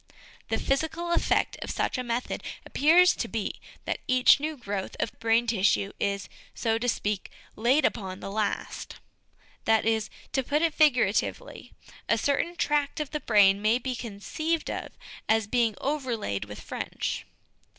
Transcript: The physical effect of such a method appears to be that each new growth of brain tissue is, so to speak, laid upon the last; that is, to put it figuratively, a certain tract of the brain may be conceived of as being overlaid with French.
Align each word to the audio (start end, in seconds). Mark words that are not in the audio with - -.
The 0.49 0.57
physical 0.57 1.11
effect 1.11 1.57
of 1.61 1.69
such 1.69 1.95
a 1.95 2.03
method 2.03 2.41
appears 2.65 3.13
to 3.15 3.27
be 3.27 3.61
that 3.85 3.99
each 4.07 4.39
new 4.39 4.57
growth 4.57 4.95
of 4.99 5.11
brain 5.19 5.45
tissue 5.45 5.93
is, 5.99 6.27
so 6.55 6.79
to 6.79 6.89
speak, 6.89 7.29
laid 7.55 7.85
upon 7.85 8.19
the 8.19 8.31
last; 8.31 8.95
that 9.65 9.85
is, 9.85 10.09
to 10.33 10.41
put 10.41 10.63
it 10.63 10.73
figuratively, 10.73 11.73
a 12.09 12.17
certain 12.17 12.55
tract 12.55 12.99
of 12.99 13.11
the 13.11 13.19
brain 13.19 13.61
may 13.61 13.77
be 13.77 13.95
conceived 13.95 14.71
of 14.71 14.89
as 15.29 15.45
being 15.45 15.75
overlaid 15.79 16.45
with 16.45 16.61
French. 16.61 17.25